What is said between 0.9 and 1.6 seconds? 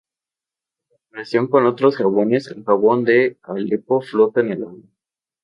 comparación